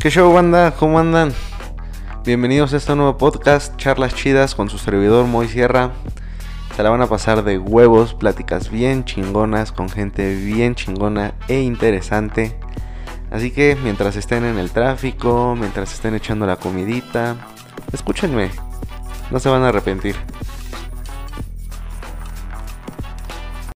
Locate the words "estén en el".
14.16-14.70